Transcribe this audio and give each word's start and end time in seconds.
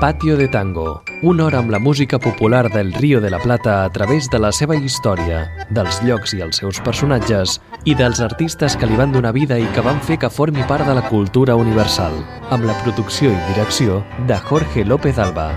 Patio 0.00 0.38
de 0.38 0.48
Tango, 0.48 1.02
una 1.20 1.44
hora 1.44 1.58
amb 1.58 1.70
la 1.70 1.78
música 1.78 2.18
popular 2.18 2.72
del 2.72 2.94
Río 2.94 3.20
de 3.20 3.28
la 3.28 3.38
Plata 3.38 3.84
a 3.84 3.92
través 3.92 4.30
de 4.30 4.38
la 4.38 4.50
seva 4.50 4.74
història, 4.74 5.42
dels 5.68 6.00
llocs 6.00 6.32
i 6.32 6.40
els 6.40 6.56
seus 6.56 6.80
personatges 6.80 7.58
i 7.84 7.92
dels 7.94 8.22
artistes 8.24 8.78
que 8.80 8.88
li 8.88 8.96
van 8.96 9.12
donar 9.12 9.34
vida 9.36 9.58
i 9.60 9.68
que 9.76 9.84
van 9.84 10.00
fer 10.00 10.16
que 10.16 10.32
formi 10.32 10.64
part 10.64 10.88
de 10.88 10.96
la 10.96 11.04
cultura 11.10 11.52
universal, 11.52 12.16
amb 12.48 12.64
la 12.64 12.78
producció 12.80 13.28
i 13.28 13.44
direcció 13.52 14.00
de 14.24 14.40
Jorge 14.48 14.86
López 14.88 15.20
Alba. 15.20 15.52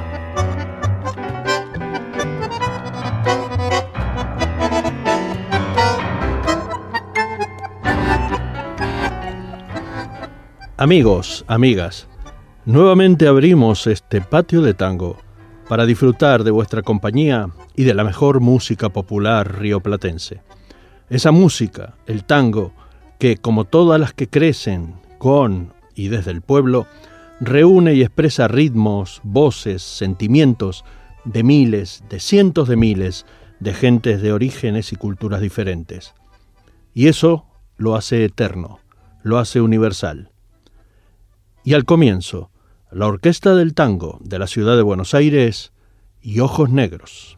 Amigos, 10.76 11.46
amigas, 11.48 12.10
nuevamente 12.66 13.28
abrimos 13.28 13.88
este 13.88 14.22
patio 14.22 14.62
de 14.62 14.74
tango 14.74 15.18
para 15.68 15.86
disfrutar 15.86 16.44
de 16.44 16.52
vuestra 16.52 16.82
compañía 16.82 17.50
y 17.76 17.84
de 17.84 17.94
la 17.94 18.04
mejor 18.04 18.40
música 18.40 18.90
popular 18.90 19.60
rioplatense. 19.60 20.42
Esa 21.10 21.32
música, 21.32 21.96
el 22.06 22.24
tango, 22.24 22.74
que 23.20 23.38
como 23.38 23.66
todas 23.66 24.00
las 24.00 24.14
que 24.14 24.28
crecen 24.28 24.96
con 25.18 25.74
y 25.96 26.10
desde 26.10 26.32
el 26.32 26.42
pueblo, 26.42 26.88
reúne 27.40 27.94
y 27.94 28.02
expresa 28.02 28.48
ritmos, 28.48 29.22
voces, 29.24 29.82
sentimientos 29.82 30.84
de 31.26 31.44
miles, 31.44 32.04
de 32.10 32.20
cientos 32.20 32.68
de 32.68 32.76
miles 32.76 33.26
de 33.60 33.74
gentes 33.74 34.22
de 34.22 34.34
orígenes 34.34 34.92
y 34.92 34.98
culturas 34.98 35.40
diferentes. 35.40 36.14
Y 36.94 37.08
eso 37.08 37.46
lo 37.78 37.96
hace 37.96 38.26
eterno, 38.26 38.80
lo 39.24 39.40
hace 39.40 39.62
universal. 39.62 40.32
Y 41.64 41.74
al 41.74 41.86
comienzo, 41.86 42.52
la 42.94 43.08
Orquesta 43.08 43.56
del 43.56 43.74
Tango 43.74 44.20
de 44.22 44.38
la 44.40 44.48
Ciudad 44.48 44.76
de 44.76 44.84
Buenos 44.84 45.14
Aires 45.14 45.74
y 46.22 46.40
Ojos 46.40 46.70
Negros. 46.70 47.38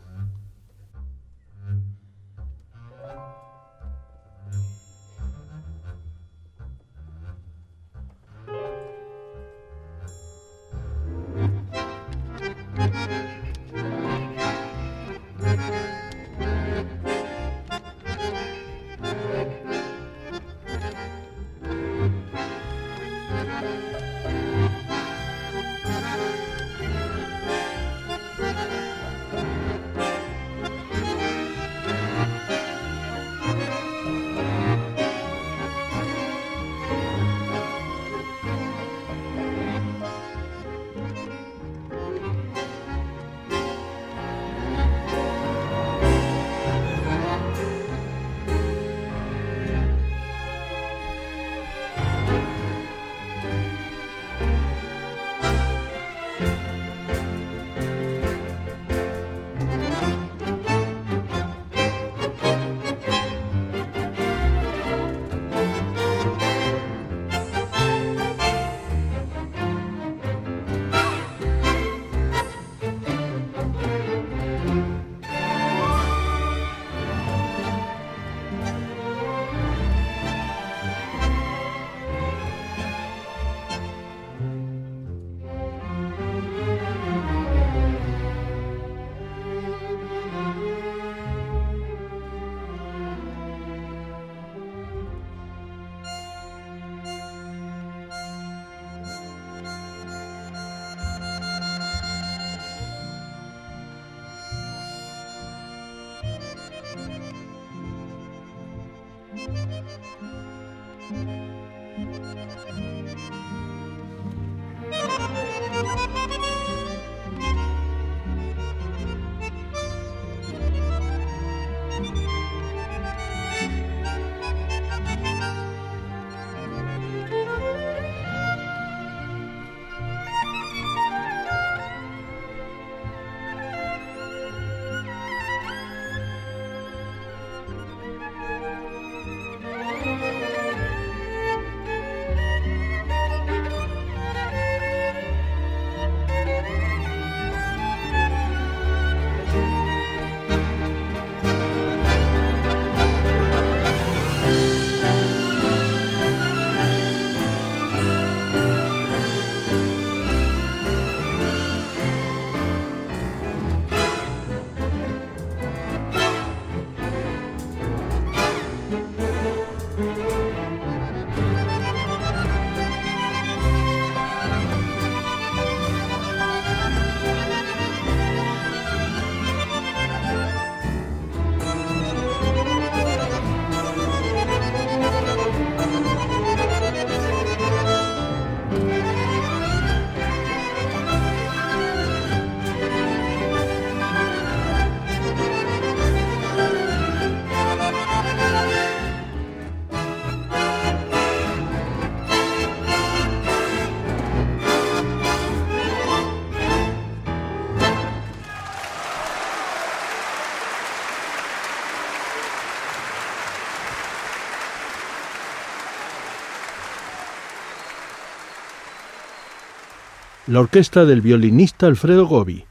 La 220.56 220.62
orquesta 220.62 221.04
del 221.04 221.20
violinista 221.20 221.86
Alfredo 221.86 222.28
Gobi 222.28 222.64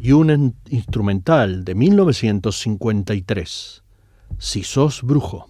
y 0.00 0.12
un 0.12 0.56
instrumental 0.70 1.66
de 1.66 1.74
1953, 1.74 3.82
Si 4.38 4.62
sos 4.62 5.02
brujo. 5.02 5.46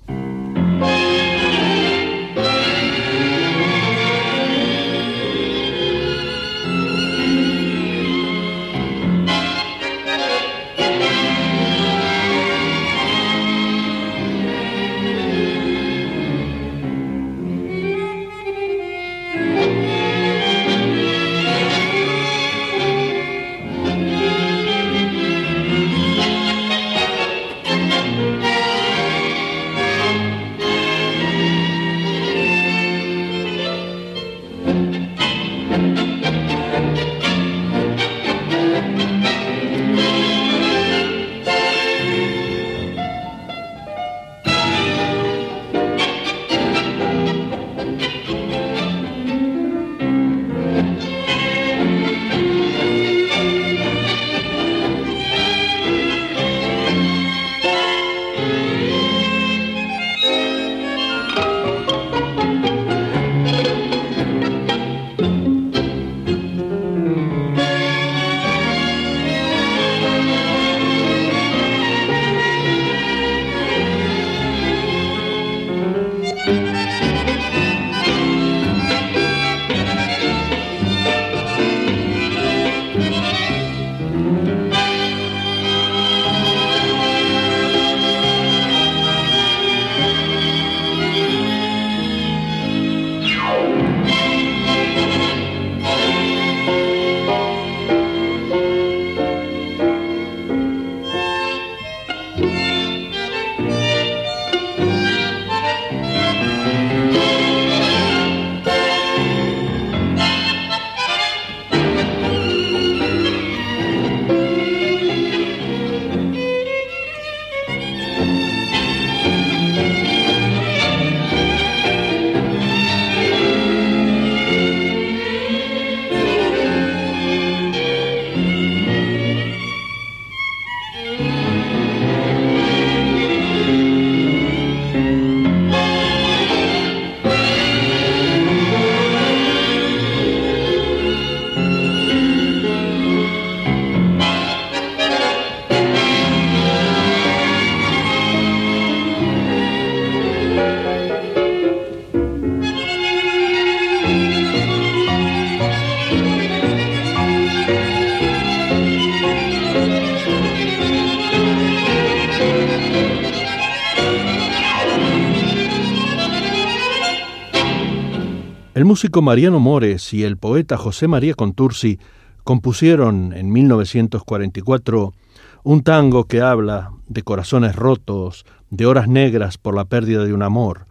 Músico 168.91 169.23
Mariano 169.23 169.61
Mores 169.61 170.13
y 170.13 170.25
el 170.25 170.37
poeta 170.37 170.77
José 170.77 171.07
María 171.07 171.35
Contursi 171.35 172.01
compusieron 172.43 173.33
en 173.33 173.53
1944 173.53 175.15
un 175.63 175.83
tango 175.85 176.25
que 176.25 176.41
habla 176.41 176.91
de 177.07 177.23
corazones 177.23 177.77
rotos, 177.77 178.45
de 178.69 178.87
horas 178.87 179.07
negras 179.07 179.59
por 179.59 179.77
la 179.77 179.85
pérdida 179.85 180.25
de 180.25 180.35
un 180.35 180.43
amor, 180.43 180.87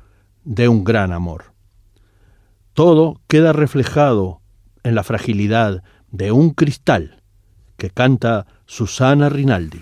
de 0.45 0.69
un 0.69 0.85
gran 0.85 1.11
amor. 1.11 1.51
Todo 2.71 3.19
queda 3.27 3.51
reflejado 3.51 4.39
en 4.83 4.95
la 4.95 5.03
fragilidad 5.03 5.83
de 6.09 6.31
un 6.31 6.51
cristal 6.51 7.21
que 7.75 7.89
canta 7.89 8.47
Susana 8.65 9.27
Rinaldi. 9.27 9.81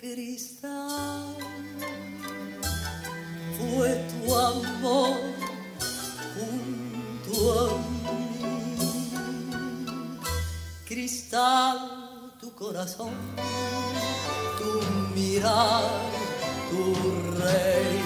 cristal 0.00 1.34
fue 3.58 3.88
tu 4.10 4.36
amor 4.36 5.16
junto 6.34 7.34
a 7.60 7.78
mí. 7.78 8.88
Cristal, 10.86 11.78
tu 12.40 12.54
corazón, 12.54 13.14
tu 14.58 14.70
mirar, 15.14 15.82
tu 16.70 16.94
rey, 17.42 18.00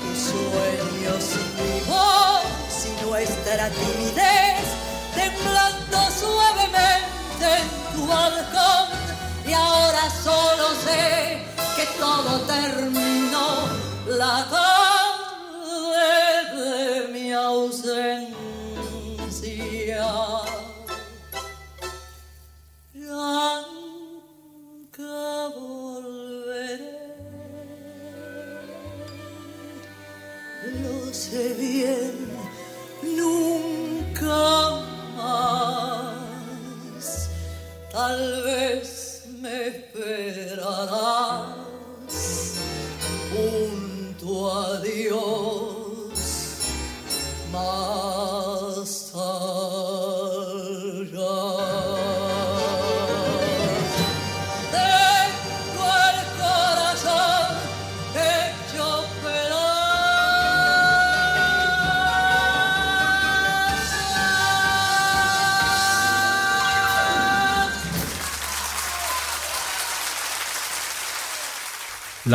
tus 0.00 0.18
sueños 0.30 1.24
vivos 1.58 2.72
y 2.86 2.88
nuestra 3.04 3.64
timidez 3.70 4.64
temblando 5.14 5.98
suavemente 6.18 7.46
en 7.60 7.66
tu 7.94 8.06
balcón. 8.06 8.81
La 14.22 14.71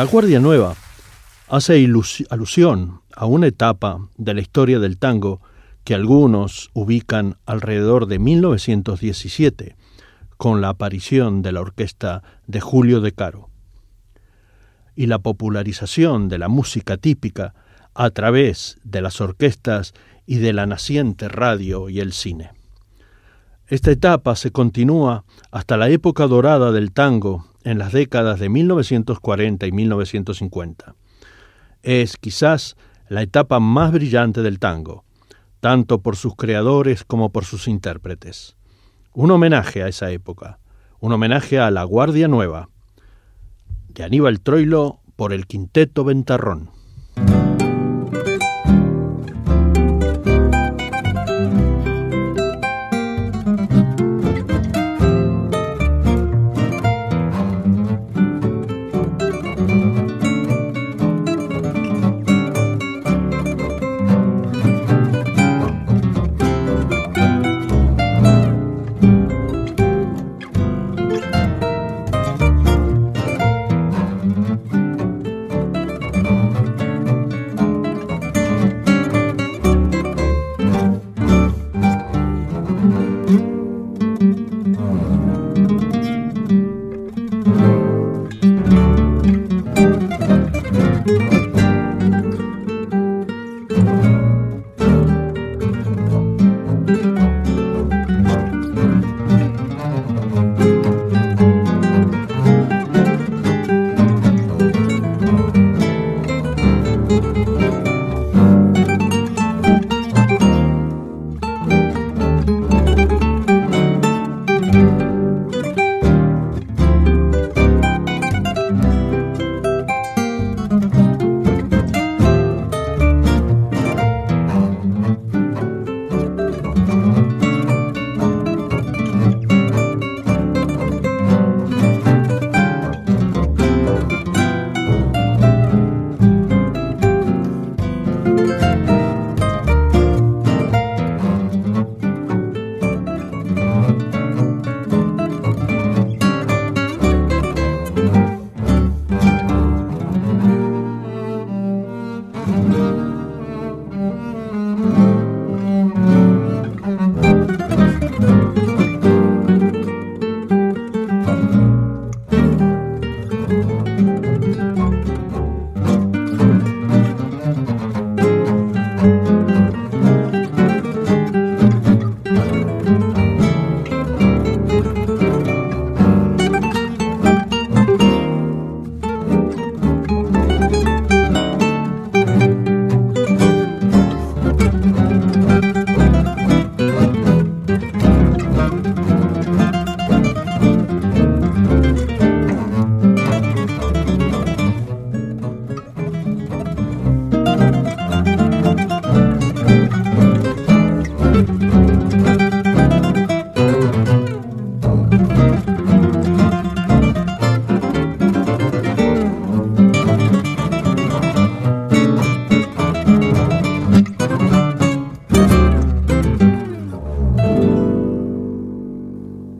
Guardia 0.04 0.38
Nueva 0.38 0.76
hace 1.48 1.84
alusión 2.30 3.00
a 3.14 3.26
una 3.26 3.48
etapa 3.48 4.08
de 4.16 4.34
la 4.34 4.40
historia 4.40 4.78
del 4.78 4.98
tango 4.98 5.40
que 5.82 5.94
algunos 5.94 6.70
ubican 6.72 7.36
alrededor 7.46 8.06
de 8.06 8.18
1917, 8.18 9.76
con 10.36 10.60
la 10.60 10.68
aparición 10.68 11.42
de 11.42 11.52
la 11.52 11.62
orquesta 11.62 12.22
de 12.46 12.60
Julio 12.60 13.00
de 13.00 13.12
Caro, 13.12 13.50
y 14.94 15.06
la 15.06 15.18
popularización 15.18 16.28
de 16.28 16.38
la 16.38 16.48
música 16.48 16.96
típica 16.96 17.54
a 17.94 18.10
través 18.10 18.78
de 18.84 19.02
las 19.02 19.20
orquestas 19.20 19.94
y 20.26 20.36
de 20.36 20.52
la 20.52 20.66
naciente 20.66 21.28
radio 21.28 21.88
y 21.88 22.00
el 22.00 22.12
cine. 22.12 22.50
Esta 23.66 23.90
etapa 23.90 24.36
se 24.36 24.52
continúa 24.52 25.24
hasta 25.50 25.76
la 25.76 25.88
época 25.88 26.26
dorada 26.26 26.72
del 26.72 26.92
tango 26.92 27.47
en 27.64 27.78
las 27.78 27.92
décadas 27.92 28.38
de 28.40 28.48
1940 28.48 29.66
y 29.66 29.72
1950. 29.72 30.94
Es 31.82 32.16
quizás 32.16 32.76
la 33.08 33.22
etapa 33.22 33.60
más 33.60 33.92
brillante 33.92 34.42
del 34.42 34.58
tango, 34.58 35.04
tanto 35.60 36.00
por 36.00 36.16
sus 36.16 36.36
creadores 36.36 37.04
como 37.04 37.30
por 37.30 37.44
sus 37.44 37.68
intérpretes. 37.68 38.56
Un 39.14 39.30
homenaje 39.30 39.82
a 39.82 39.88
esa 39.88 40.10
época, 40.10 40.58
un 41.00 41.12
homenaje 41.12 41.58
a 41.58 41.70
la 41.70 41.84
Guardia 41.84 42.28
Nueva, 42.28 42.68
de 43.88 44.04
Aníbal 44.04 44.40
Troilo 44.40 45.00
por 45.16 45.32
el 45.32 45.46
Quinteto 45.46 46.04
Ventarrón. 46.04 46.70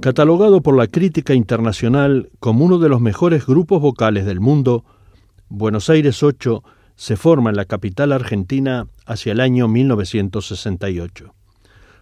Catalogado 0.08 0.62
por 0.62 0.74
la 0.74 0.86
crítica 0.86 1.34
internacional 1.34 2.30
como 2.40 2.64
uno 2.64 2.78
de 2.78 2.88
los 2.88 2.98
mejores 2.98 3.44
grupos 3.44 3.82
vocales 3.82 4.24
del 4.24 4.40
mundo, 4.40 4.82
Buenos 5.50 5.90
Aires 5.90 6.22
8 6.22 6.64
se 6.96 7.18
forma 7.18 7.50
en 7.50 7.56
la 7.56 7.66
capital 7.66 8.12
argentina 8.12 8.86
hacia 9.04 9.32
el 9.32 9.40
año 9.40 9.68
1968. 9.68 11.34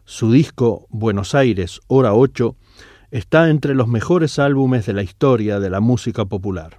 Su 0.05 0.31
disco 0.31 0.87
Buenos 0.89 1.35
Aires 1.35 1.81
Hora 1.89 2.15
8 2.15 2.55
está 3.11 3.51
entre 3.51 3.75
los 3.75 3.89
mejores 3.89 4.39
álbumes 4.39 4.87
de 4.87 4.93
la 4.93 5.03
historia 5.03 5.59
de 5.59 5.71
la 5.71 5.81
música 5.81 6.27
popular. 6.27 6.79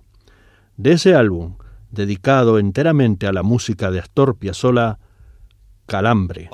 De 0.78 0.94
ese 0.94 1.14
álbum, 1.14 1.58
dedicado 1.92 2.58
enteramente 2.58 3.28
a 3.28 3.34
la 3.34 3.44
música 3.44 3.92
de 3.92 4.00
Astor 4.00 4.38
Piazzolla, 4.38 4.98
Calambre. 5.88 6.50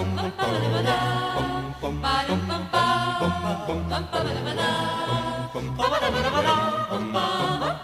Ba-da-ba-da-ba-da. 0.00 0.96
ba 2.00 2.14
da 4.32 4.40
ba, 4.48 4.68
bum 5.54 5.66
ba 5.76 5.84
da 6.00 6.08
ba 6.14 6.20
da 6.24 6.30
ba, 6.30 6.40
bum 6.90 7.04
bum. 7.12 7.79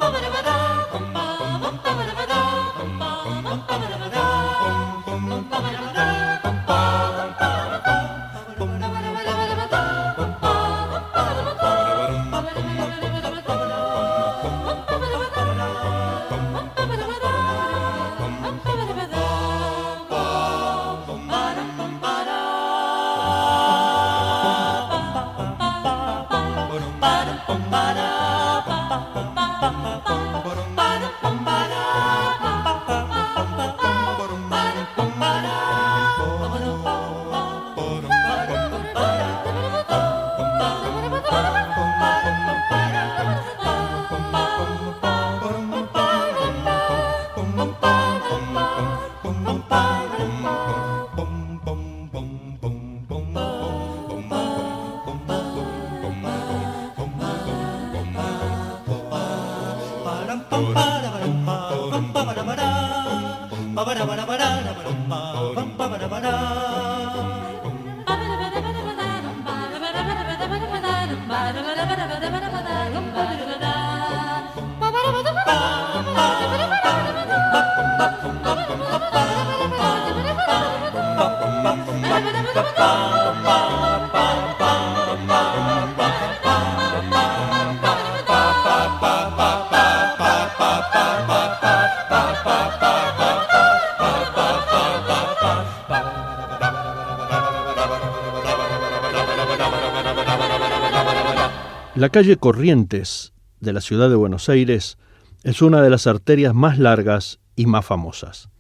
La 101.96 102.10
calle 102.10 102.36
Corrientes 102.36 103.32
de 103.60 103.72
la 103.72 103.80
ciudad 103.80 104.10
de 104.10 104.16
Buenos 104.16 104.50
Aires 104.50 104.99
es 105.44 105.62
una 105.62 105.80
de 105.80 105.88
las 105.88 106.06
arterias 106.06 106.54
más 106.54 106.78
largas 106.78 107.40
y 107.56 107.64
más 107.64 107.86
famosas. 107.86 108.50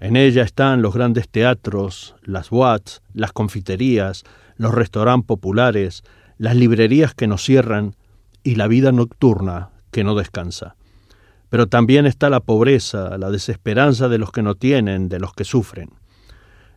En 0.00 0.16
ella 0.16 0.44
están 0.44 0.80
los 0.80 0.94
grandes 0.94 1.28
teatros, 1.28 2.14
las 2.22 2.48
boats, 2.48 3.02
las 3.12 3.32
confiterías, 3.32 4.24
los 4.56 4.72
restaurantes 4.72 5.26
populares, 5.26 6.04
las 6.38 6.56
librerías 6.56 7.14
que 7.14 7.26
no 7.26 7.36
cierran 7.36 7.94
y 8.42 8.54
la 8.54 8.68
vida 8.68 8.92
nocturna 8.92 9.70
que 9.90 10.04
no 10.04 10.14
descansa. 10.14 10.76
Pero 11.50 11.66
también 11.66 12.06
está 12.06 12.30
la 12.30 12.40
pobreza, 12.40 13.18
la 13.18 13.30
desesperanza 13.30 14.08
de 14.08 14.18
los 14.18 14.32
que 14.32 14.42
no 14.42 14.54
tienen, 14.54 15.08
de 15.08 15.18
los 15.18 15.32
que 15.32 15.44
sufren. 15.44 15.90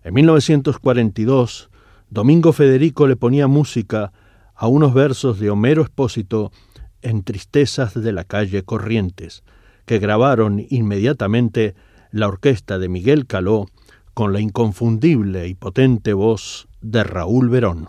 En 0.04 0.14
1942, 0.16 1.70
Domingo 2.10 2.54
Federico 2.54 3.08
le 3.08 3.16
ponía 3.16 3.48
música 3.48 4.12
a 4.56 4.68
unos 4.68 4.94
versos 4.94 5.40
de 5.40 5.50
Homero 5.50 5.84
Espósito 5.84 6.52
en 7.02 7.24
Tristezas 7.24 7.94
de 7.94 8.12
la 8.12 8.24
calle 8.24 8.64
Corrientes, 8.64 9.44
que 9.86 10.00
grabaron 10.00 10.66
inmediatamente 10.70 11.76
la 12.12 12.28
orquesta 12.28 12.78
de 12.80 12.90
Miguel 12.90 13.28
Caló 13.28 13.68
con 14.14 14.34
la 14.34 14.40
inconfundible 14.40 15.48
y 15.48 15.54
potente 15.54 16.14
voz 16.14 16.68
de 16.82 17.04
Raúl 17.04 17.50
Verón. 17.50 17.88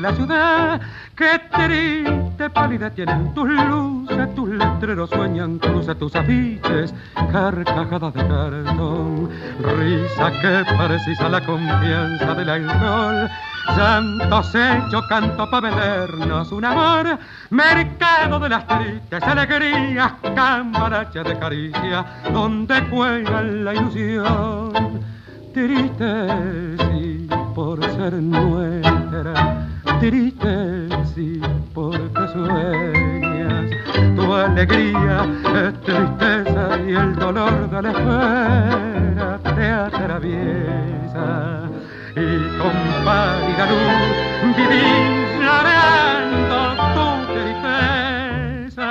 La 0.00 0.14
ciudad. 0.14 0.80
Qué 1.14 1.40
triste 1.50 2.50
pálida 2.50 2.90
tienen 2.90 3.34
tus 3.34 3.48
luces 3.48 4.22
tus 4.34 4.48
letreros 4.48 5.10
sueñan 5.10 5.58
cruces, 5.58 5.98
tus 5.98 6.14
afiches, 6.14 6.94
carcajadas 7.30 8.14
de 8.14 8.26
cartón, 8.26 9.30
risa 9.58 10.32
que 10.40 10.64
precisa 10.76 11.28
la 11.28 11.44
confianza 11.44 12.34
del 12.34 12.48
alcohol. 12.48 13.30
Santos 13.76 14.54
hechos, 14.54 15.06
canto 15.08 15.48
para 15.48 15.70
vendernos 15.70 16.50
un 16.50 16.64
amor, 16.64 17.18
mercado 17.50 18.40
de 18.40 18.48
las 18.48 18.66
tristes 18.66 19.22
alegrías, 19.22 20.12
cambaracha 20.34 21.22
de 21.22 21.38
caricia, 21.38 22.04
donde 22.32 22.80
juega 22.90 23.42
la 23.42 23.74
ilusión. 23.74 24.72
Triste, 25.54 26.76
sí, 26.78 27.28
por 27.54 27.84
ser 27.84 28.14
nuestra, 28.14 29.51
triste, 30.02 30.88
sí, 31.14 31.40
porque 31.72 32.26
sueñas. 32.32 33.70
Tu 34.16 34.34
alegría 34.34 35.24
es 35.54 35.80
tristeza 35.82 36.80
y 36.84 36.90
el 36.90 37.14
dolor 37.14 37.70
de 37.70 37.82
la 37.82 37.90
espera 37.90 39.38
te 39.54 39.70
atraviesa 39.70 41.70
y 42.16 42.58
con 42.58 42.72
pálida 43.04 43.66
luz 43.70 44.02
vivís 44.56 45.38
llorando 45.40 46.58
tu 46.94 47.06
tristeza, 47.32 48.90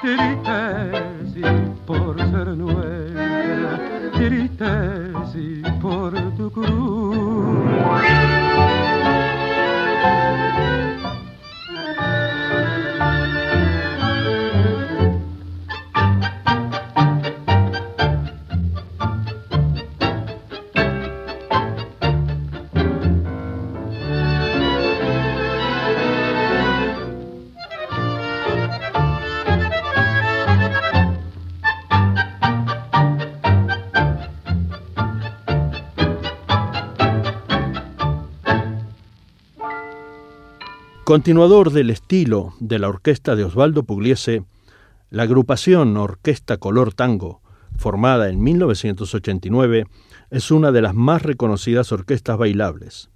tristeza 0.00 1.50
por 1.86 2.14
ser 2.18 2.46
nuestra, 2.56 3.72
tristeza 4.12 5.74
por 5.80 6.12
tu 6.36 6.46
cruz. 6.52 8.45
Continuador 41.06 41.70
del 41.70 41.90
estilo 41.90 42.54
de 42.58 42.80
la 42.80 42.88
orquesta 42.88 43.36
de 43.36 43.44
Osvaldo 43.44 43.84
Pugliese, 43.84 44.42
la 45.08 45.22
agrupación 45.22 45.96
Orquesta 45.96 46.56
Color 46.56 46.94
Tango, 46.94 47.42
formada 47.76 48.28
en 48.28 48.42
1989, 48.42 49.86
es 50.32 50.50
una 50.50 50.72
de 50.72 50.82
las 50.82 50.96
más 50.96 51.22
reconocidas 51.22 51.92
orquestas 51.92 52.38
bailables. 52.38 53.08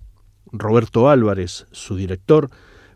Roberto 0.52 1.10
Álvarez, 1.10 1.66
su 1.72 1.96
director, 1.96 2.50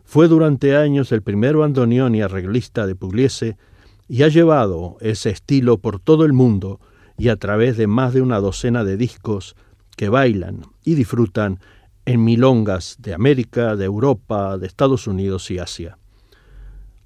fue 0.05 0.29
durante 0.29 0.77
años 0.77 1.11
el 1.11 1.21
primer 1.21 1.57
bandoneón 1.57 2.15
y 2.15 2.21
arreglista 2.21 2.87
de 2.87 2.95
Pugliese 2.95 3.57
y 4.07 4.23
ha 4.23 4.29
llevado 4.29 4.95
ese 5.01 5.29
estilo 5.29 5.77
por 5.77 5.99
todo 5.99 6.23
el 6.23 6.31
mundo 6.31 6.79
y 7.17 7.27
a 7.27 7.35
través 7.35 7.75
de 7.75 7.87
más 7.87 8.13
de 8.13 8.21
una 8.21 8.39
docena 8.39 8.85
de 8.85 8.95
discos 8.95 9.57
que 9.97 10.07
bailan 10.07 10.61
y 10.85 10.95
disfrutan 10.95 11.59
en 12.05 12.23
milongas 12.23 12.95
de 12.99 13.13
América, 13.13 13.75
de 13.75 13.85
Europa, 13.85 14.57
de 14.57 14.67
Estados 14.67 15.07
Unidos 15.07 15.49
y 15.51 15.59
Asia. 15.59 15.97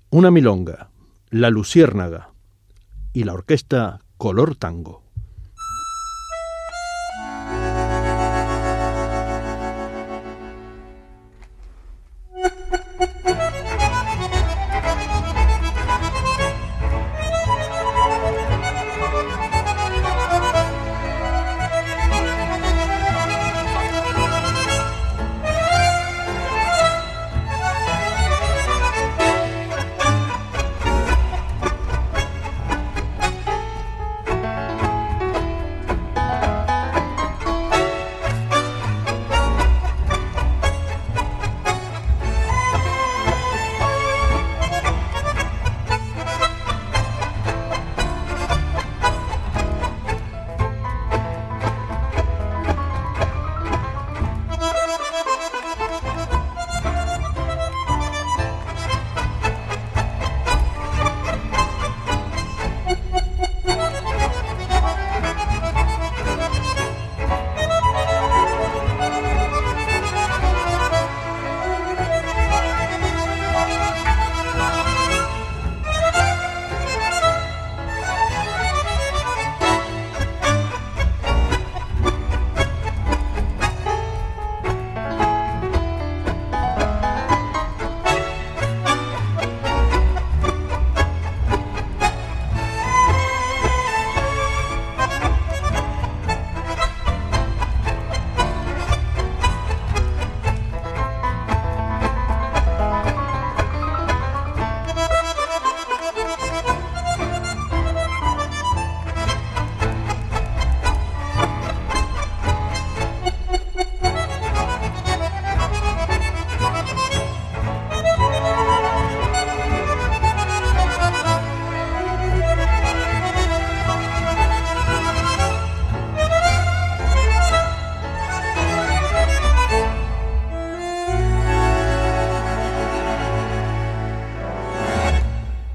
Una 0.10 0.32
milonga, 0.32 0.90
La 1.30 1.50
Luciérnaga 1.50 2.32
y 3.14 3.24
la 3.24 3.34
orquesta 3.34 4.00
Color 4.18 4.56
Tango. 4.56 5.09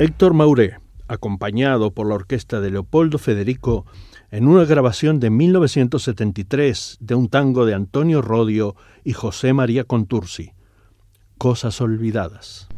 Héctor 0.00 0.34
Mauré, 0.34 0.80
acompañado 1.06 1.92
por 1.92 2.08
la 2.08 2.16
orquesta 2.16 2.60
de 2.60 2.72
Leopoldo 2.72 3.16
Federico, 3.18 3.86
en 4.32 4.48
una 4.48 4.64
grabación 4.64 5.20
de 5.20 5.30
1973 5.30 6.98
de 6.98 7.14
un 7.14 7.28
tango 7.28 7.64
de 7.64 7.74
Antonio 7.74 8.20
Rodio 8.20 8.74
y 9.04 9.12
José 9.12 9.52
María 9.52 9.84
Contursi, 9.84 10.50
Cosas 11.38 11.80
Olvidadas. 11.80 12.68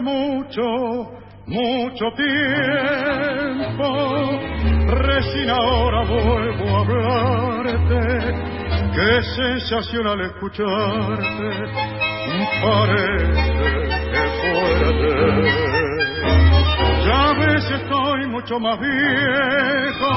Mucho, 0.00 0.62
mucho 1.46 2.10
tiempo, 2.16 3.88
recién 4.88 5.50
ahora 5.50 6.04
vuelvo 6.04 6.78
hablarte, 6.78 8.34
qué 8.94 9.22
sensacional 9.36 10.20
escucharte, 10.22 11.50
parece 12.62 13.52
que 14.12 14.22
fuerte. 14.42 15.76
Ya 17.06 17.32
ves 17.38 17.70
estoy 17.70 18.26
mucho 18.26 18.58
más 18.58 18.78
viejo. 18.80 20.12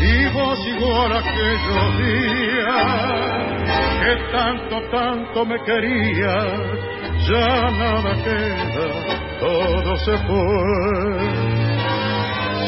Y 0.00 0.26
vos 0.32 0.58
igual 0.66 1.12
a 1.12 1.18
aquellos 1.18 1.98
días 1.98 3.40
que 4.00 4.12
tanto, 4.32 4.80
tanto 4.90 5.44
me 5.44 5.62
querías, 5.62 6.60
ya 7.28 7.70
nada 7.70 8.12
queda, 8.24 8.88
todo 9.40 9.96
se 9.96 10.16
fue. 10.26 11.50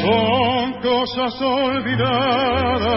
Son 0.02 0.72
cosas 0.82 1.40
olvidadas, 1.40 2.90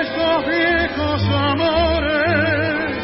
esos 0.00 0.46
viejos 0.46 1.22
amores, 1.28 2.96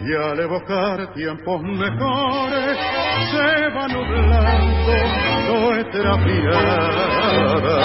y 0.00 0.14
al 0.14 0.38
evocar 0.40 1.12
tiempos 1.14 1.62
mejores 1.62 2.78
se 3.30 3.68
va 3.74 3.88
nublando 3.88 4.92
nuestra 5.48 6.16
mirada. 6.18 7.76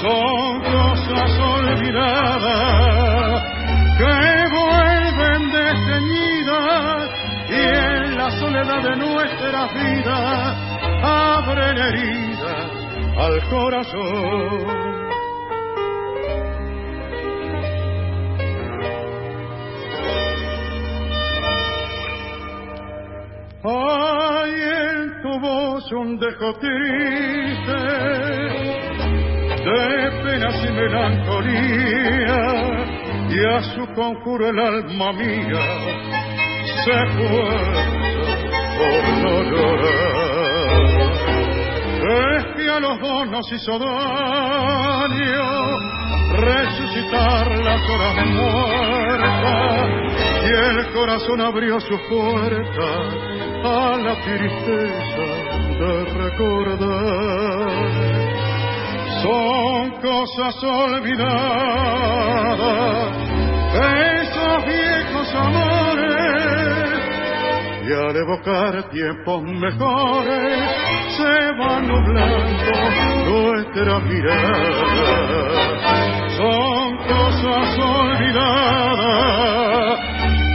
Son 0.00 0.60
cosas 0.60 1.30
olvidadas 1.38 2.21
al 13.16 13.48
corazón. 13.48 14.66
Hay 23.64 24.52
en 24.60 25.22
tu 25.22 25.40
voz 25.40 25.92
un 25.92 26.18
dejo 26.18 26.52
triste 26.54 27.78
de 29.64 30.10
penas 30.24 30.56
y 30.68 30.72
melancolía 30.72 32.40
y 33.28 33.44
a 33.46 33.62
su 33.62 33.86
conjuro 33.94 34.48
el 34.48 34.58
alma 34.58 35.12
mía 35.12 35.62
se 36.84 37.06
fue 37.14 38.02
por 38.78 39.02
no 39.22 39.42
llorar 39.44 41.11
es 42.02 42.44
que 42.56 42.68
a 42.68 42.80
los 42.80 42.98
dos 43.00 43.28
nos 43.28 43.52
hizo 43.52 43.78
resucitar 46.34 47.58
las 47.58 47.80
horas 47.90 48.26
muertas 48.26 49.88
y 50.42 50.48
el 50.48 50.92
corazón 50.92 51.40
abrió 51.40 51.78
su 51.80 51.96
puerta 52.08 52.88
a 53.64 53.96
la 53.98 54.14
tristeza 54.22 55.26
de 55.78 56.04
recordar. 56.04 57.70
Son 59.22 59.90
cosas 60.00 60.64
olvidadas, 60.64 61.22
esos 63.74 64.64
viejos 64.66 65.34
amores 65.34 65.81
y 67.92 67.94
al 67.94 68.16
evocar 68.16 68.88
tiempos 68.90 69.42
mejores 69.42 70.70
se 71.16 71.52
va 71.60 71.80
nublando 71.80 72.72
nuestra 73.28 73.98
mirada. 74.00 75.52
Son 76.38 76.96
cosas 76.96 77.78
olvidadas 77.78 78.82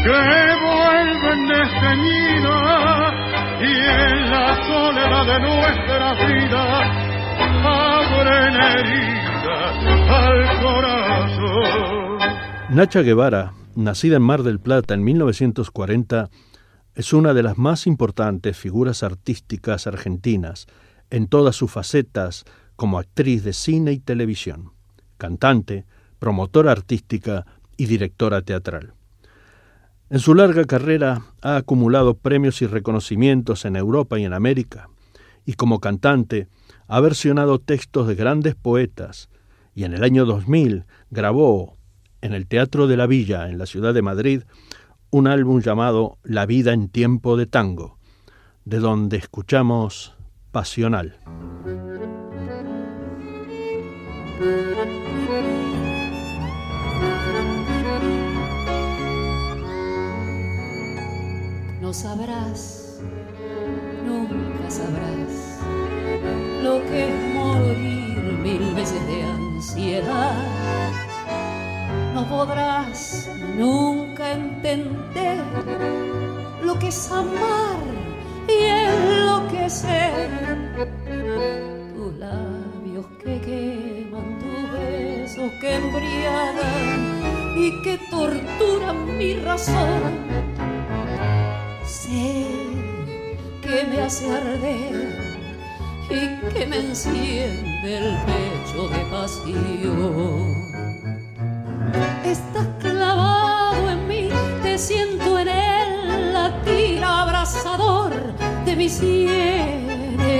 que 0.03 0.21
vuelven 0.65 1.39
desteñidas 1.47 3.13
y 3.61 3.71
en 4.01 4.17
la 4.31 4.47
soledad 4.63 5.25
de 5.27 5.39
nuestra 5.39 6.07
vida 6.25 6.63
abren 7.63 8.55
heridas 8.55 9.75
al 10.09 10.39
corazón. 10.63 12.17
Nacha 12.69 13.01
Guevara, 13.01 13.53
nacida 13.75 14.15
en 14.17 14.23
Mar 14.23 14.41
del 14.41 14.59
Plata 14.59 14.95
en 14.95 15.03
1940, 15.03 16.29
es 16.97 17.13
una 17.13 17.35
de 17.35 17.43
las 17.43 17.59
más 17.59 17.85
importantes 17.85 18.57
figuras 18.57 19.03
artísticas 19.03 19.85
argentinas 19.85 20.65
en 21.11 21.27
todas 21.27 21.55
sus 21.55 21.69
facetas 21.69 22.43
como 22.75 22.97
actriz 22.97 23.43
de 23.43 23.53
cine 23.53 23.91
y 23.91 23.99
televisión, 23.99 24.71
cantante, 25.19 25.85
promotora 26.17 26.71
artística 26.71 27.45
y 27.77 27.85
directora 27.85 28.41
teatral. 28.41 28.93
En 30.09 30.17
su 30.17 30.33
larga 30.33 30.65
carrera 30.65 31.21
ha 31.43 31.57
acumulado 31.57 32.15
premios 32.15 32.63
y 32.63 32.65
reconocimientos 32.65 33.65
en 33.65 33.75
Europa 33.75 34.17
y 34.17 34.25
en 34.25 34.33
América, 34.33 34.89
y 35.45 35.53
como 35.53 35.79
cantante 35.79 36.47
ha 36.87 36.99
versionado 36.99 37.59
textos 37.59 38.07
de 38.07 38.15
grandes 38.15 38.55
poetas, 38.55 39.29
y 39.75 39.83
en 39.83 39.93
el 39.93 40.03
año 40.03 40.25
2000 40.25 40.85
grabó 41.11 41.77
en 42.21 42.33
el 42.33 42.47
Teatro 42.47 42.87
de 42.87 42.97
la 42.97 43.05
Villa, 43.05 43.51
en 43.51 43.59
la 43.59 43.67
ciudad 43.67 43.93
de 43.93 44.01
Madrid, 44.01 44.41
un 45.09 45.27
álbum 45.27 45.61
llamado 45.61 46.17
La 46.23 46.45
vida 46.45 46.73
en 46.73 46.89
tiempo 46.89 47.37
de 47.37 47.45
tango, 47.45 47.97
de 48.65 48.79
donde 48.79 49.17
escuchamos 49.17 50.15
Pasional. 50.51 51.17
No 61.81 61.93
sabrás, 61.93 63.01
nunca 64.05 64.69
sabrás 64.69 65.61
lo 66.63 66.81
que 66.83 67.07
es 67.07 67.33
morir 67.33 68.39
mil 68.43 68.75
veces 68.75 69.05
de 69.07 69.23
ansiedad 69.23 70.66
no 72.17 72.27
podrás 72.27 73.29
nunca 73.55 74.31
entender 74.31 75.37
lo 76.63 76.79
que 76.79 76.87
es 76.87 77.11
amar 77.11 77.77
y 78.47 78.57
enloquecer. 78.89 80.27
Tus 81.95 82.13
labios 82.17 83.05
que 83.21 83.39
queman, 83.47 84.39
tus 84.39 84.71
besos 84.71 85.51
que 85.61 85.75
embriagan 85.75 87.01
y 87.55 87.83
que 87.83 87.99
torturan 88.09 89.15
mi 89.15 89.35
razón. 89.35 90.01
Sé 91.85 92.47
que 93.61 93.85
me 93.91 94.01
hace 94.01 94.25
arder 94.33 95.19
y 96.09 96.49
que 96.51 96.65
me 96.65 96.77
enciende 96.77 97.97
el 97.97 98.17
pecho 98.25 98.87
de 98.89 99.01
pasión. 99.11 100.66
Estás 102.23 102.67
clavado 102.79 103.89
en 103.89 104.07
mí, 104.07 104.29
te 104.61 104.77
siento 104.77 105.39
en 105.39 105.47
el 105.47 106.33
latir 106.33 107.03
abrazador 107.03 108.13
de 108.65 108.75
mis 108.75 108.93
sienes. 108.93 110.33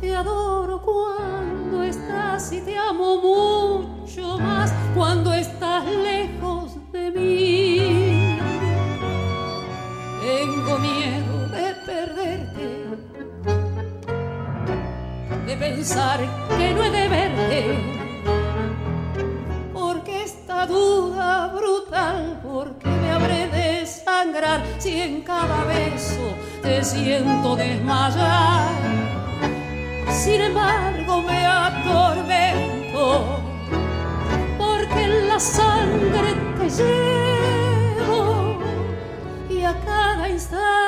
Te 0.00 0.14
adoro 0.14 0.82
cuando 0.82 1.82
estás 1.82 2.52
y 2.52 2.60
te 2.60 2.76
amo 2.76 3.16
mucho 3.16 4.38
más 4.38 4.72
cuando 4.94 5.32
estás 5.32 5.84
lejos 5.86 6.76
de 6.92 7.10
mí. 7.10 8.38
Tengo 10.20 10.78
miedo 10.78 11.48
de 11.48 11.74
perderte, 11.86 12.84
de 15.46 15.56
pensar 15.56 16.20
que 16.20 16.43
si 24.84 25.00
en 25.00 25.22
cada 25.22 25.64
beso 25.64 26.36
te 26.60 26.84
siento 26.84 27.56
desmayar. 27.56 28.68
Sin 30.10 30.42
embargo 30.42 31.22
me 31.22 31.46
atormento, 31.46 33.06
porque 34.58 35.04
en 35.04 35.28
la 35.28 35.40
sangre 35.40 36.34
te 36.58 36.68
llevo 36.68 38.58
y 39.48 39.62
a 39.62 39.74
cada 39.86 40.28
instante 40.28 40.83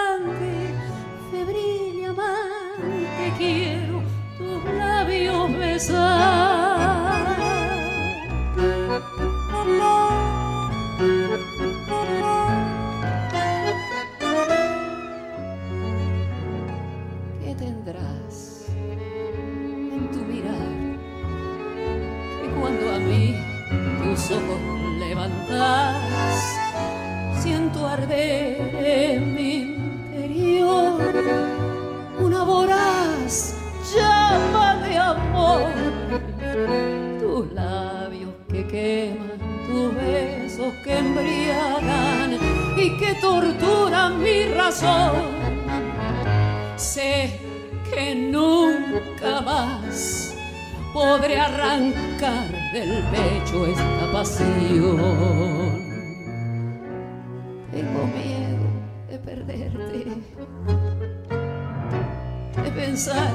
podré 51.27 51.41
arrancar 51.41 52.47
del 52.73 53.03
pecho 53.11 53.67
esta 53.67 54.13
pasión. 54.13 54.97
Tengo 57.73 58.07
miedo 58.15 58.69
de 59.09 59.19
perderte, 59.19 60.07
de 62.63 62.71
pensar 62.71 63.33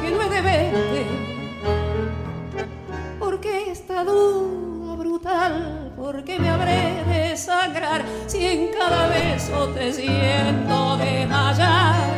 que 0.00 0.10
no 0.12 0.22
he 0.22 0.28
de 0.28 0.42
verte, 0.42 1.06
porque 3.18 3.72
esta 3.72 4.04
duda 4.04 4.94
brutal, 4.94 5.92
porque 5.96 6.38
me 6.38 6.50
habré 6.50 7.02
de 7.08 7.36
sangrar 7.36 8.04
si 8.28 8.46
en 8.46 8.68
cada 8.78 9.08
beso 9.08 9.70
te 9.70 9.92
siento 9.92 10.96
desmayar 10.98 12.14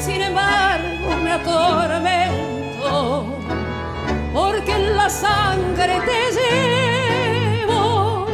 sin 0.00 0.22
embargo 0.22 1.14
me 1.22 1.32
atormento, 1.32 3.35
porque 4.66 4.82
en 4.82 4.96
la 4.96 5.08
sangre 5.08 6.00
te 6.00 6.32
llevo 7.66 8.26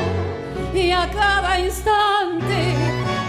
y 0.74 0.90
a 0.90 1.10
cada 1.10 1.60
instante, 1.60 2.74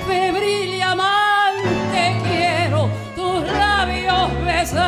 febril 0.07 0.75
y 0.75 0.81
amante, 0.81 2.21
quiero 2.23 2.89
tus 3.15 3.43
labios 3.51 4.45
besar. 4.45 4.83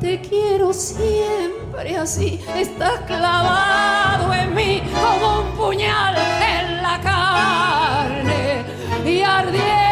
Te 0.00 0.20
quiero 0.20 0.72
siempre 0.72 1.96
así, 1.96 2.40
estás 2.56 3.00
clavado 3.06 4.32
en 4.34 4.54
mí 4.54 4.82
como 4.94 5.40
un 5.40 5.56
puñal 5.56 6.14
en 6.16 6.82
la 6.82 7.00
carne 7.00 8.64
y 9.04 9.22
ardiendo 9.22 9.88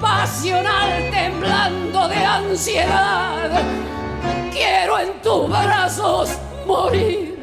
pasional 0.00 1.10
temblando 1.10 2.08
de 2.08 2.16
ansiedad. 2.16 3.91
Quiero 4.82 4.98
en 4.98 5.22
tus 5.22 5.48
brazos 5.48 6.36
morir. 6.66 7.38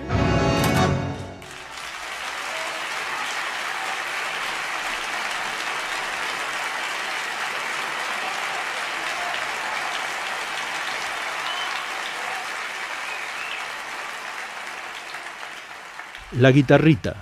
La 16.34 16.52
guitarrita, 16.52 17.16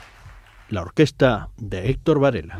la 0.70 0.82
orquesta 0.82 1.50
de 1.58 1.92
Héctor 1.92 2.20
Varela. 2.20 2.58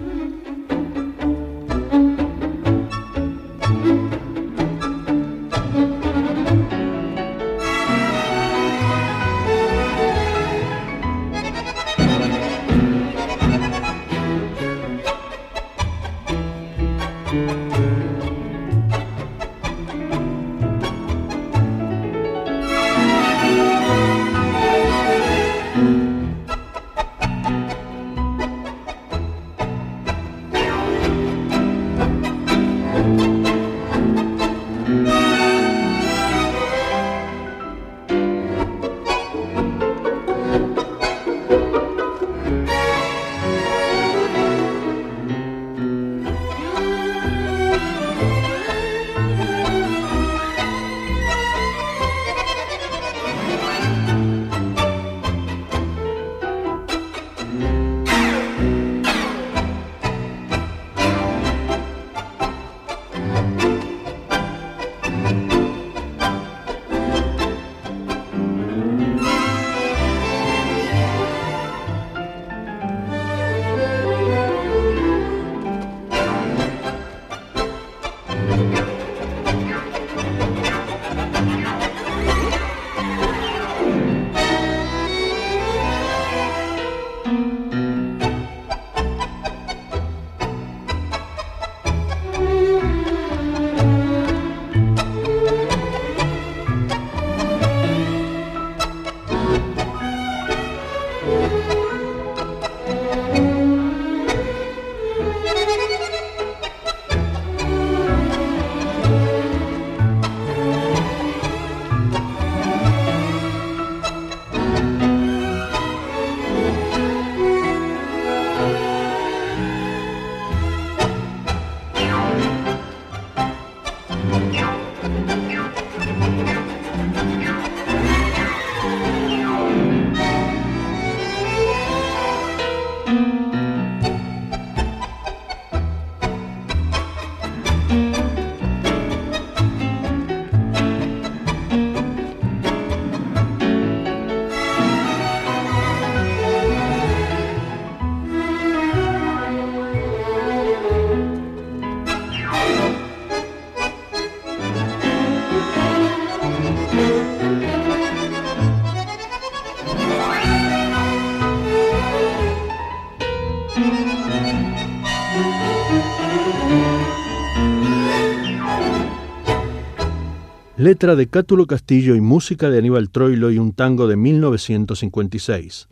Letra 170.78 171.16
de 171.16 171.28
Cátulo 171.28 171.66
Castillo 171.66 172.14
y 172.14 172.22
música 172.22 172.70
de 172.70 172.78
Aníbal 172.78 173.10
Troilo 173.10 173.50
y 173.50 173.58
un 173.58 173.74
tango 173.74 174.06
de 174.06 174.16
1956, 174.16 175.88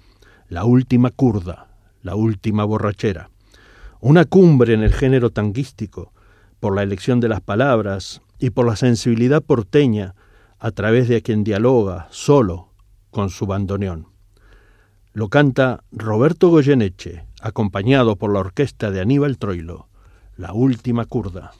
La 0.47 0.63
última 0.63 1.09
curda, 1.09 1.75
la 2.03 2.15
última 2.15 2.65
borrachera. 2.65 3.31
Una 3.99 4.25
cumbre 4.25 4.75
en 4.75 4.83
el 4.83 4.93
género 4.93 5.31
tanguístico, 5.31 6.13
por 6.59 6.75
la 6.75 6.83
elección 6.83 7.19
de 7.19 7.29
las 7.29 7.41
palabras 7.41 8.21
y 8.37 8.51
por 8.51 8.67
la 8.67 8.75
sensibilidad 8.75 9.41
porteña 9.41 10.13
a 10.59 10.69
través 10.69 11.07
de 11.07 11.23
quien 11.23 11.43
dialoga 11.43 12.07
solo 12.11 12.69
con 13.09 13.31
su 13.31 13.47
bandoneón. 13.47 14.09
Lo 15.13 15.29
canta 15.29 15.83
Roberto 15.91 16.49
Goyeneche, 16.49 17.25
acompañado 17.41 18.17
por 18.17 18.31
la 18.31 18.39
orquesta 18.39 18.91
de 18.91 19.01
Aníbal 19.01 19.39
Troilo, 19.39 19.87
La 20.37 20.53
Última 20.53 21.05
Curda. 21.05 21.53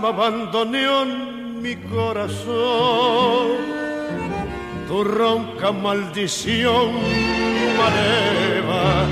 Lástima 0.00 0.08
abandoneón 0.08 1.62
mi 1.62 1.76
corazón. 1.76 3.58
Tu 4.88 5.04
ronca 5.04 5.72
maldición 5.72 6.92
maleva, 7.78 9.06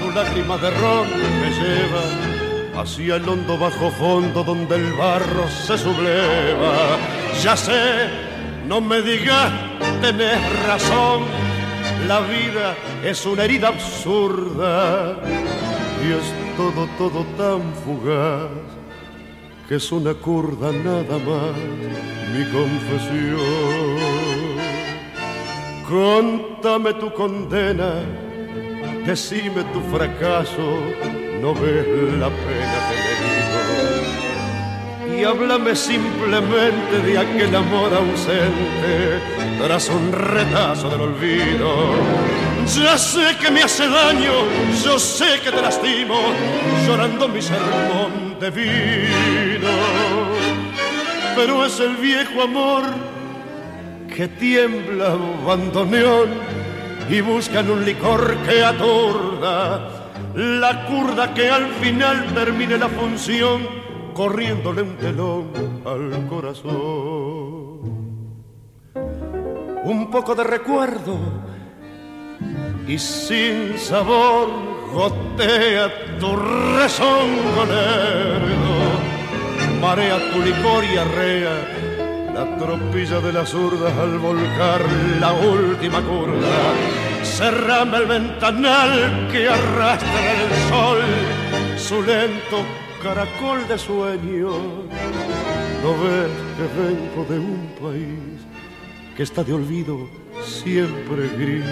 tu 0.00 0.10
lágrima 0.10 0.56
de 0.58 0.70
ron 0.70 1.08
me 1.40 1.50
lleva 1.50 2.80
hacia 2.80 3.16
el 3.16 3.28
hondo 3.28 3.58
bajo 3.58 3.90
fondo 3.90 4.42
donde 4.44 4.76
el 4.76 4.92
barro 4.94 5.48
se 5.48 5.76
subleva. 5.76 6.96
Ya 7.42 7.56
sé, 7.56 8.08
no 8.66 8.80
me 8.80 9.02
digas, 9.02 9.52
tenés 10.00 10.66
razón, 10.66 11.24
la 12.06 12.20
vida 12.20 12.76
es 13.04 13.26
una 13.26 13.44
herida 13.44 13.68
absurda 13.68 15.16
y 16.02 16.12
es 16.12 16.56
todo, 16.56 16.88
todo 16.96 17.24
tan 17.36 17.74
fugaz 17.84 18.77
que 19.68 19.74
es 19.74 19.92
una 19.92 20.14
curda 20.14 20.72
nada 20.72 21.18
más 21.18 21.54
mi 22.32 22.42
confesión. 22.46 23.98
Contame 25.86 26.94
tu 26.94 27.12
condena, 27.12 27.96
decime 29.04 29.64
tu 29.64 29.80
fracaso, 29.94 30.80
no 31.42 31.52
ves 31.52 31.86
la 32.18 32.30
pena 32.30 32.78
que 32.88 32.96
me. 35.10 35.20
Y 35.20 35.24
háblame 35.24 35.76
simplemente 35.76 37.00
de 37.04 37.18
aquel 37.18 37.54
amor 37.54 37.92
ausente 37.92 39.20
tras 39.62 39.90
un 39.90 40.12
retazo 40.12 40.88
del 40.88 41.02
olvido. 41.02 41.92
Ya 42.74 42.96
sé 42.96 43.36
que 43.38 43.50
me 43.50 43.62
hace 43.62 43.86
daño, 43.86 44.32
yo 44.82 44.98
sé 44.98 45.40
que 45.42 45.50
te 45.50 45.60
lastimo, 45.60 46.16
llorando 46.86 47.28
mi 47.28 47.42
sermón 47.42 48.27
de 48.40 48.50
vino, 48.50 49.68
pero 51.34 51.64
es 51.64 51.80
el 51.80 51.96
viejo 51.96 52.42
amor 52.42 52.84
que 54.14 54.28
tiembla 54.28 55.16
bandoneón 55.46 56.28
y 57.10 57.20
buscan 57.20 57.70
un 57.70 57.84
licor 57.84 58.36
que 58.46 58.64
atorda 58.64 60.10
la 60.34 60.86
curda 60.86 61.34
que 61.34 61.50
al 61.50 61.66
final 61.74 62.32
termine 62.34 62.78
la 62.78 62.88
función 62.88 63.66
corriéndole 64.14 64.82
un 64.82 64.96
telón 64.96 65.52
al 65.84 66.26
corazón. 66.28 66.78
Un 69.84 70.08
poco 70.10 70.34
de 70.34 70.44
recuerdo 70.44 71.18
y 72.86 72.98
sin 72.98 73.78
sabor 73.78 74.77
gotea 74.92 75.86
tu 76.20 76.36
rezongo 76.76 77.64
marea 79.80 80.18
tu 80.32 80.40
licor 80.42 80.84
y 80.84 80.96
arrea 80.96 81.56
la 82.34 82.56
tropilla 82.56 83.20
de 83.20 83.32
las 83.32 83.54
urdas 83.54 83.92
al 83.96 84.18
volcar 84.18 84.80
la 85.20 85.32
última 85.32 86.00
curva. 86.02 86.56
Cerrame 87.22 87.96
el 87.98 88.06
ventanal 88.06 89.28
que 89.32 89.48
arrastra 89.48 90.32
el 90.32 90.68
sol, 90.68 91.00
su 91.76 92.02
lento 92.02 92.58
caracol 93.02 93.66
de 93.68 93.78
sueño. 93.78 94.50
No 95.82 95.90
ves 96.02 96.32
que 96.56 96.66
vengo 96.80 97.24
de 97.28 97.38
un 97.38 97.74
país 97.80 98.38
que 99.16 99.22
está 99.22 99.42
de 99.42 99.52
olvido 99.52 100.08
siempre 100.44 101.28
gris 101.36 101.64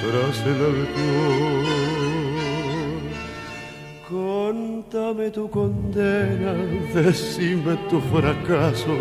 tras 0.00 0.46
el 0.46 0.60
alcohol. 0.70 1.97
Contame 4.90 5.30
tu 5.30 5.50
condena, 5.50 6.54
decime 6.94 7.76
tu 7.90 8.00
fracaso, 8.00 8.96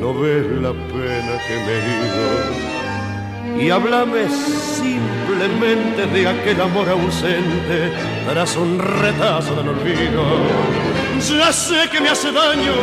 no 0.00 0.12
ves 0.14 0.44
la 0.60 0.72
pena 0.72 1.38
que 1.46 1.56
me 1.66 1.76
digo. 1.86 2.26
Y 3.62 3.70
háblame 3.70 4.28
simplemente 4.28 6.06
de 6.06 6.26
aquel 6.26 6.60
amor 6.60 6.88
ausente 6.88 7.92
tras 8.28 8.56
un 8.56 8.80
retazo 8.80 9.54
del 9.54 9.68
olvido. 9.68 10.24
Ya 11.20 11.52
sé 11.52 11.88
que 11.88 12.00
me 12.00 12.08
hace 12.08 12.32
daño, 12.32 12.74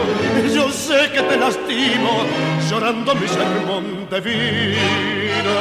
yo 0.55 0.71
sé 0.71 1.11
que 1.13 1.21
te 1.23 1.35
lastimo, 1.35 2.23
llorando 2.69 3.15
mi 3.15 3.27
sermón 3.27 4.07
de 4.09 4.21
vino. 4.21 5.57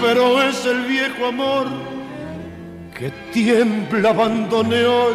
Pero 0.00 0.42
es 0.42 0.64
el 0.64 0.80
viejo 0.86 1.26
amor 1.26 1.93
que 3.04 3.12
tiembla 3.34 4.14
bandoneón 4.14 5.12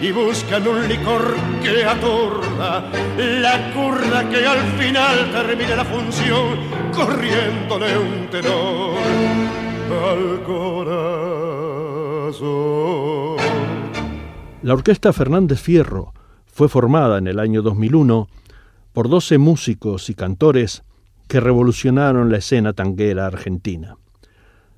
y 0.00 0.10
buscan 0.10 0.66
un 0.66 0.88
licor 0.88 1.36
que 1.62 1.84
atorda 1.84 2.90
la 3.16 3.72
curda 3.72 4.28
que 4.28 4.44
al 4.44 4.58
final 4.76 5.30
termine 5.30 5.76
la 5.76 5.84
función 5.84 6.58
corriéndole 6.92 7.96
un 7.98 8.26
tenor 8.30 8.98
al 10.10 10.42
corazón. 10.42 10.86
La 14.62 14.74
orquesta 14.74 15.12
Fernández 15.12 15.60
Fierro 15.60 16.12
fue 16.46 16.68
formada 16.68 17.18
en 17.18 17.28
el 17.28 17.38
año 17.38 17.62
2001 17.62 18.26
por 18.92 19.08
12 19.08 19.38
músicos 19.38 20.10
y 20.10 20.14
cantores 20.14 20.82
que 21.28 21.38
revolucionaron 21.38 22.32
la 22.32 22.38
escena 22.38 22.72
tanguera 22.72 23.26
argentina. 23.26 23.98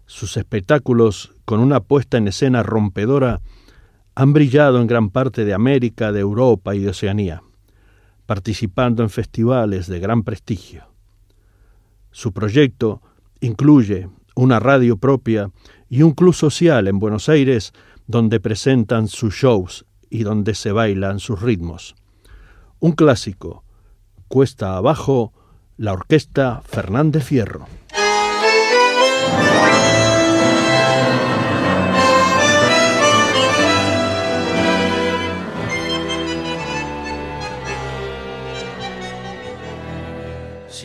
Sus 0.04 0.36
espectáculos, 0.36 1.32
con 1.46 1.60
una 1.60 1.80
puesta 1.80 2.18
en 2.18 2.28
escena 2.28 2.62
rompedora, 2.62 3.40
han 4.14 4.32
brillado 4.32 4.80
en 4.80 4.86
gran 4.86 5.10
parte 5.10 5.44
de 5.44 5.54
América, 5.54 6.12
de 6.12 6.20
Europa 6.20 6.74
y 6.74 6.80
de 6.80 6.90
Oceanía, 6.90 7.42
participando 8.26 9.02
en 9.02 9.10
festivales 9.10 9.86
de 9.86 10.00
gran 10.00 10.24
prestigio. 10.24 10.84
Su 12.10 12.32
proyecto 12.32 13.00
incluye 13.40 14.08
una 14.34 14.58
radio 14.58 14.96
propia 14.96 15.50
y 15.88 16.02
un 16.02 16.12
club 16.12 16.34
social 16.34 16.88
en 16.88 16.98
Buenos 16.98 17.28
Aires 17.28 17.72
donde 18.06 18.40
presentan 18.40 19.06
sus 19.06 19.34
shows 19.34 19.86
y 20.10 20.24
donde 20.24 20.54
se 20.54 20.72
bailan 20.72 21.20
sus 21.20 21.40
ritmos. 21.40 21.94
Un 22.80 22.92
clásico, 22.92 23.64
cuesta 24.28 24.76
abajo, 24.76 25.32
la 25.76 25.92
orquesta 25.92 26.62
Fernández 26.64 27.24
Fierro. 27.24 27.66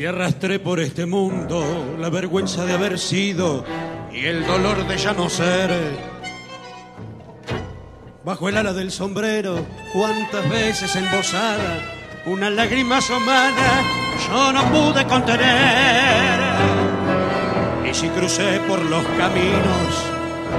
Si 0.01 0.07
arrastré 0.07 0.57
por 0.57 0.79
este 0.79 1.05
mundo 1.05 1.95
la 1.99 2.09
vergüenza 2.09 2.65
de 2.65 2.73
haber 2.73 2.97
sido 2.97 3.63
y 4.11 4.25
el 4.25 4.47
dolor 4.47 4.87
de 4.87 4.97
ya 4.97 5.13
no 5.13 5.29
ser. 5.29 5.69
Bajo 8.25 8.49
el 8.49 8.57
ala 8.57 8.73
del 8.73 8.89
sombrero, 8.89 9.63
cuántas 9.93 10.49
veces 10.49 10.95
embosada, 10.95 11.83
una 12.25 12.49
lágrima 12.49 12.97
asomada 12.97 13.83
yo 14.27 14.51
no 14.51 14.63
pude 14.71 15.05
contener. 15.05 16.39
Y 17.87 17.93
si 17.93 18.09
crucé 18.09 18.59
por 18.67 18.81
los 18.83 19.05
caminos 19.05 20.03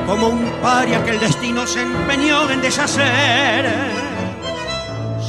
como 0.07 0.29
un 0.29 0.53
paria 0.63 1.03
que 1.03 1.11
el 1.11 1.19
destino 1.19 1.67
se 1.67 1.83
empeñó 1.83 2.49
en 2.49 2.61
deshacer 2.61 3.93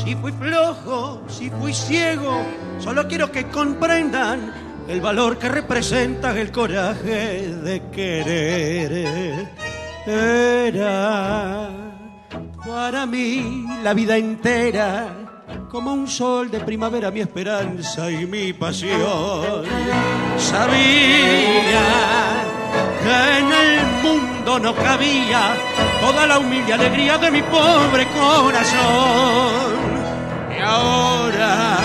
si 0.04 0.16
fui 0.16 0.32
flojo, 0.34 1.22
si 1.30 1.50
fui 1.50 1.74
ciego, 1.74 2.44
solo 2.80 3.08
quiero 3.08 3.32
que 3.32 3.46
comprendan 3.46 4.54
el 4.88 5.02
valor 5.02 5.38
que 5.38 5.50
representa 5.50 6.38
el 6.40 6.52
coraje 6.52 7.48
de 7.50 7.82
querer. 7.92 9.48
Era 10.06 11.70
para 12.66 13.06
mí 13.06 13.66
la 13.84 13.94
vida 13.94 14.18
entera 14.18 15.08
como 15.70 15.94
un 15.94 16.08
sol 16.08 16.52
de 16.52 16.60
primavera 16.60 17.12
mi 17.12 17.22
esperanza 17.22 18.10
y 18.12 18.26
mi 18.26 18.54
pasión. 18.54 19.66
Sabía 20.38 21.84
que 23.04 23.40
en 23.40 23.52
el 23.52 23.86
mundo 24.04 24.60
no 24.60 24.76
cabía 24.76 25.56
toda 26.00 26.28
la 26.28 26.40
humilde 26.40 26.74
alegría 26.74 27.18
de 27.18 27.32
mi 27.32 27.42
pobre 27.42 28.08
corazón. 28.08 29.74
Y 30.56 30.62
ahora, 30.62 31.78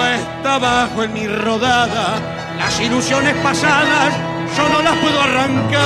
puesta 0.00 0.54
abajo 0.54 1.02
en 1.02 1.12
mi 1.12 1.26
rodada, 1.26 2.56
las 2.56 2.80
ilusiones 2.80 3.34
pasadas 3.42 4.14
yo 4.56 4.68
no 4.68 4.82
las 4.82 4.96
puedo 4.98 5.20
arrancar. 5.20 5.80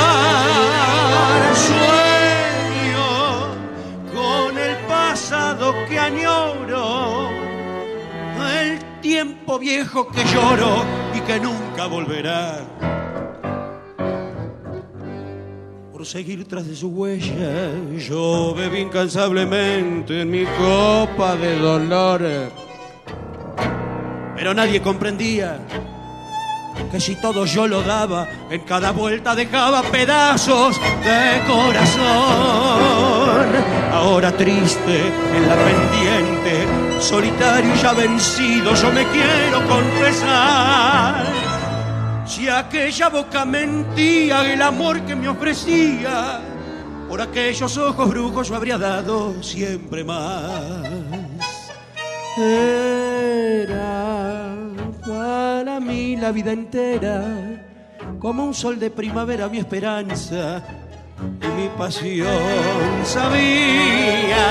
Sueño 1.68 3.08
con 4.12 4.58
el 4.58 4.76
pasado 4.86 5.74
que 5.88 5.98
añoro, 5.98 7.28
el 8.60 8.78
tiempo 9.00 9.58
viejo 9.58 10.06
que 10.08 10.24
lloro 10.24 10.84
y 11.14 11.20
que 11.20 11.40
nunca 11.40 11.86
volverá. 11.86 12.60
Por 15.92 16.06
seguir 16.06 16.46
tras 16.46 16.66
de 16.66 16.76
su 16.76 16.88
huella, 16.88 17.72
yo 17.98 18.54
bebí 18.54 18.80
incansablemente 18.80 20.20
en 20.22 20.30
mi 20.30 20.44
copa 20.44 21.34
de 21.36 21.58
dolores. 21.58 22.50
Pero 24.36 24.52
nadie 24.54 24.82
comprendía 24.82 25.58
que 26.90 27.00
si 27.00 27.16
todo 27.16 27.44
yo 27.44 27.66
lo 27.66 27.82
daba, 27.82 28.28
en 28.50 28.60
cada 28.62 28.90
vuelta 28.92 29.34
dejaba 29.34 29.82
pedazos 29.82 30.80
de 31.04 31.42
corazón. 31.46 32.04
Ahora 33.92 34.32
triste 34.32 35.12
en 35.34 35.48
la 35.48 35.56
pendiente, 35.56 36.66
solitario 37.00 37.74
y 37.74 37.78
ya 37.78 37.92
vencido, 37.92 38.74
yo 38.74 38.92
me 38.92 39.04
quiero 39.06 39.66
confesar. 39.68 41.26
Si 42.26 42.48
aquella 42.48 43.08
boca 43.08 43.44
mentía 43.44 44.52
el 44.52 44.60
amor 44.62 45.00
que 45.02 45.14
me 45.14 45.28
ofrecía, 45.28 46.40
por 47.08 47.20
aquellos 47.20 47.76
ojos 47.76 48.08
brujos 48.08 48.48
yo 48.48 48.56
habría 48.56 48.78
dado 48.78 49.40
siempre 49.42 50.02
más. 50.02 51.33
Era 52.36 53.84
para 55.06 55.78
mí 55.78 56.16
la 56.16 56.32
vida 56.32 56.50
entera, 56.50 57.22
como 58.18 58.44
un 58.44 58.54
sol 58.54 58.80
de 58.80 58.90
primavera 58.90 59.48
mi 59.48 59.58
esperanza 59.58 60.62
y 61.40 61.46
mi 61.60 61.68
pasión. 61.78 63.04
Sabía 63.04 64.46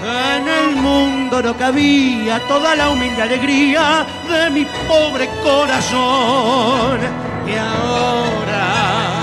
que 0.00 0.36
en 0.36 0.48
el 0.48 0.76
mundo 0.76 1.42
no 1.42 1.56
cabía 1.56 2.40
toda 2.46 2.76
la 2.76 2.90
humilde 2.90 3.20
alegría 3.20 4.06
de 4.28 4.50
mi 4.50 4.64
pobre 4.86 5.28
corazón. 5.42 7.00
Y 7.48 7.56
ahora 7.56 9.20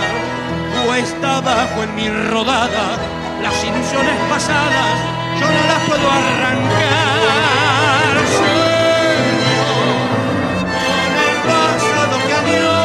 cuesta 0.86 1.38
abajo 1.38 1.84
en 1.84 1.96
mi 1.96 2.10
rodada 2.10 2.98
las 3.42 3.64
ilusiones 3.64 4.16
pasadas, 4.30 5.17
yo 5.40 5.48
no 5.48 5.62
las 5.72 5.82
puedo 5.88 6.08
arrancar. 6.10 6.58
Con 10.68 11.12
el 11.30 11.38
pasado 11.52 12.16
que 12.28 12.34
añoro, 12.42 12.78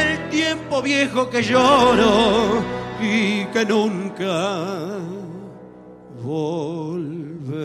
el 0.00 0.10
tiempo 0.30 0.74
viejo 0.82 1.20
que 1.30 1.42
lloro 1.42 2.62
y 3.00 3.44
que 3.46 3.64
nunca 3.64 4.34
volverá. 6.22 7.56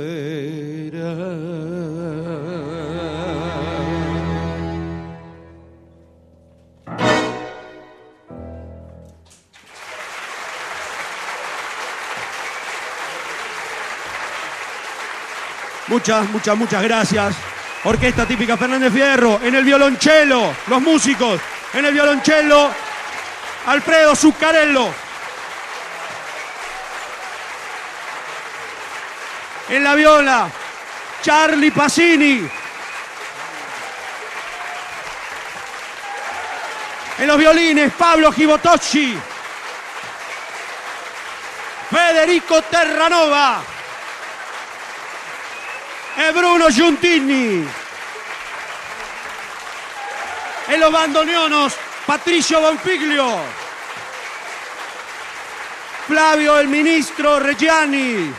Muchas, 15.92 16.30
muchas, 16.30 16.58
muchas 16.58 16.82
gracias. 16.84 17.36
Orquesta 17.84 18.26
típica 18.26 18.56
Fernández 18.56 18.94
Fierro, 18.94 19.42
en 19.44 19.56
el 19.56 19.66
violonchelo, 19.66 20.56
los 20.68 20.82
músicos, 20.82 21.42
en 21.74 21.84
el 21.84 21.94
violonchelo, 21.94 22.72
Alfredo 23.68 24.16
Zuccarello. 24.16 24.88
En 29.68 29.84
la 29.84 29.94
viola, 29.96 30.50
Charlie 31.22 31.72
Pacini. 31.72 32.50
En 37.20 37.28
los 37.28 37.38
violines, 37.38 37.92
Pablo 37.98 38.32
Gibotocci. 38.32 39.18
Federico 41.90 42.62
Terranova. 42.62 43.62
E 46.18 46.32
Bruno 46.32 46.70
Giuntini. 46.70 47.68
En 50.68 50.80
los 50.80 51.74
Patricio 52.06 52.60
Bonfiglio. 52.62 53.40
Flavio 56.08 56.60
el 56.60 56.68
ministro 56.68 57.40
Reggiani. 57.40 58.34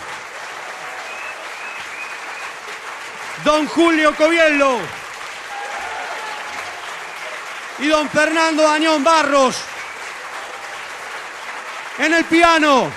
Don 3.45 3.67
Julio 3.67 4.15
Coviello. 4.15 4.79
Y 7.79 7.89
don 7.89 8.09
Fernando 8.11 8.69
Añón 8.69 9.03
Barros. 9.03 9.57
En 11.99 12.15
el 12.15 12.25
piano, 12.25 12.91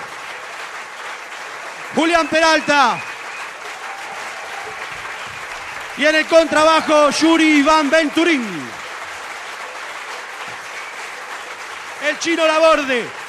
Julián 1.94 2.26
Peralta. 2.28 2.98
Y 5.98 6.04
en 6.04 6.14
el 6.14 6.26
contrabajo, 6.26 7.10
Yuri 7.10 7.58
Iván 7.58 7.88
Venturín. 7.88 8.44
El 12.06 12.18
chino 12.18 12.46
Laborde. 12.46 13.25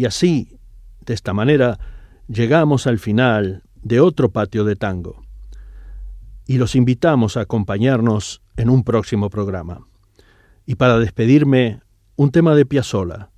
Y 0.00 0.06
así, 0.06 0.58
de 1.04 1.12
esta 1.12 1.34
manera, 1.34 1.78
llegamos 2.26 2.86
al 2.86 2.98
final 2.98 3.64
de 3.82 4.00
otro 4.00 4.30
patio 4.32 4.64
de 4.64 4.74
tango. 4.74 5.26
Y 6.46 6.56
los 6.56 6.74
invitamos 6.74 7.36
a 7.36 7.42
acompañarnos 7.42 8.40
en 8.56 8.70
un 8.70 8.82
próximo 8.82 9.28
programa. 9.28 9.86
Y 10.64 10.76
para 10.76 10.98
despedirme, 10.98 11.82
un 12.16 12.30
tema 12.30 12.54
de 12.54 12.64
Piazzolla, 12.64 13.28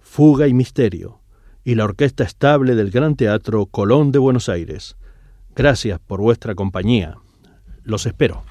Fuga 0.00 0.48
y 0.48 0.52
Misterio, 0.52 1.20
y 1.62 1.76
la 1.76 1.84
orquesta 1.84 2.24
estable 2.24 2.74
del 2.74 2.90
Gran 2.90 3.14
Teatro 3.14 3.66
Colón 3.66 4.10
de 4.10 4.18
Buenos 4.18 4.48
Aires. 4.48 4.96
Gracias 5.54 6.00
por 6.00 6.20
vuestra 6.20 6.56
compañía. 6.56 7.18
Los 7.84 8.04
espero. 8.04 8.42